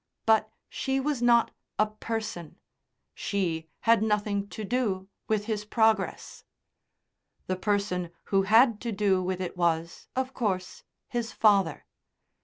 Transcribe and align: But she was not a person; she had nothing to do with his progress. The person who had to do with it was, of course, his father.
But 0.25 0.51
she 0.67 0.99
was 0.99 1.21
not 1.21 1.51
a 1.77 1.85
person; 1.85 2.55
she 3.13 3.69
had 3.81 4.01
nothing 4.01 4.47
to 4.49 4.63
do 4.63 5.07
with 5.27 5.45
his 5.45 5.63
progress. 5.63 6.43
The 7.45 7.55
person 7.55 8.09
who 8.33 8.41
had 8.41 8.81
to 8.81 8.91
do 8.91 9.21
with 9.21 9.39
it 9.39 9.55
was, 9.55 10.07
of 10.15 10.33
course, 10.33 10.83
his 11.07 11.31
father. 11.31 11.85